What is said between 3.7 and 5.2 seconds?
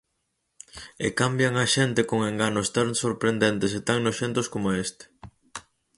e tan noxentos coma este.